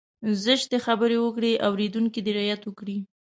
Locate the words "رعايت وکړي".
2.37-2.97